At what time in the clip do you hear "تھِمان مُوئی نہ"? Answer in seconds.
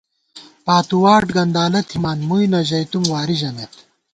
1.89-2.59